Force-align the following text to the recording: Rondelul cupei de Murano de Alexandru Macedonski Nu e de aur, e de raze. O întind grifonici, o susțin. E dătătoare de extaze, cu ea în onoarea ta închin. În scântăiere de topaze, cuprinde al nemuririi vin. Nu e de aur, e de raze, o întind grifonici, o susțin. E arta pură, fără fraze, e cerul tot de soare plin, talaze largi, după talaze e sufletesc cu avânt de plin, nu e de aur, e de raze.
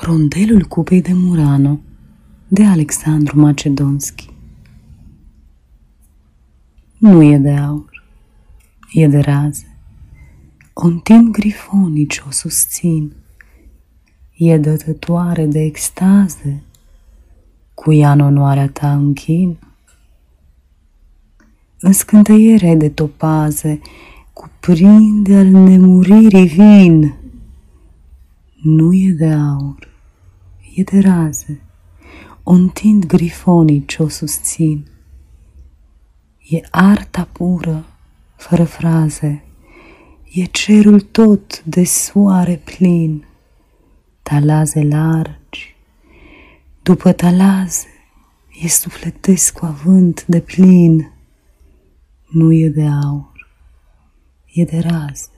Rondelul 0.00 0.64
cupei 0.64 1.02
de 1.02 1.12
Murano 1.12 1.80
de 2.48 2.64
Alexandru 2.64 3.40
Macedonski 3.40 4.30
Nu 6.98 7.22
e 7.22 7.38
de 7.38 7.50
aur, 7.50 8.04
e 8.92 9.06
de 9.06 9.18
raze. 9.18 9.78
O 10.72 10.86
întind 10.86 11.30
grifonici, 11.30 12.22
o 12.26 12.30
susțin. 12.30 13.12
E 14.36 14.58
dătătoare 14.58 15.46
de 15.46 15.60
extaze, 15.60 16.62
cu 17.74 17.92
ea 17.92 18.12
în 18.12 18.20
onoarea 18.20 18.68
ta 18.68 18.92
închin. 18.94 19.58
În 21.80 21.92
scântăiere 21.92 22.74
de 22.74 22.88
topaze, 22.88 23.80
cuprinde 24.32 25.36
al 25.36 25.46
nemuririi 25.46 26.46
vin. 26.46 27.14
Nu 28.62 28.92
e 28.92 29.10
de 29.10 29.30
aur, 29.30 29.87
e 30.78 30.82
de 30.82 30.98
raze, 31.00 31.60
o 32.42 32.52
întind 32.52 33.06
grifonici, 33.06 33.98
o 33.98 34.08
susțin. 34.08 34.86
E 36.48 36.60
arta 36.70 37.28
pură, 37.32 37.84
fără 38.36 38.64
fraze, 38.64 39.44
e 40.32 40.44
cerul 40.44 41.00
tot 41.00 41.64
de 41.64 41.84
soare 41.84 42.60
plin, 42.64 43.26
talaze 44.22 44.82
largi, 44.82 45.76
după 46.82 47.12
talaze 47.12 47.86
e 48.62 48.68
sufletesc 48.68 49.58
cu 49.58 49.64
avânt 49.64 50.26
de 50.26 50.40
plin, 50.40 51.12
nu 52.28 52.52
e 52.52 52.68
de 52.68 52.86
aur, 52.86 53.48
e 54.46 54.64
de 54.64 54.78
raze. 54.78 55.37